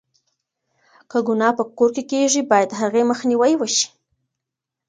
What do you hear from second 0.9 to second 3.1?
که گناه په کور کې کېږي، بايد د هغې